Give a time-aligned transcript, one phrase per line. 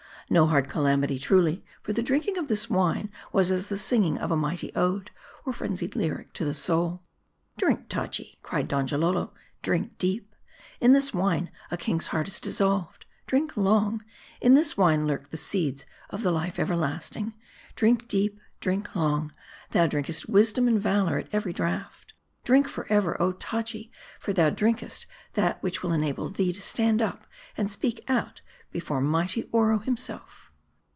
[0.29, 4.31] No hard calamity, truly; for the drinking of this wine was as the singing of
[4.31, 5.11] a mighty ode,
[5.43, 7.03] or frenzied lyric to the soul.
[7.57, 10.33] "Drink, Taji," cried Donjalolo," drink deep.
[10.79, 13.05] In this wine a king's heart is dissolved.
[13.27, 14.05] Drink long;
[14.39, 17.33] in this wine lurk the seeds of the life everlasting
[17.75, 19.03] Drink deep: drink M A R D I.
[19.03, 19.33] 299 long:
[19.71, 22.13] thou drinkest wisdom and valor at every draught.
[22.45, 27.27] Drink forever, oh Taji, for thou drinkest that which will enable thee to stand up
[27.57, 28.41] and speak out
[28.73, 30.47] before mighty Oro himself."